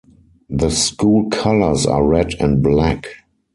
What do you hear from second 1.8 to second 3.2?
are red and black.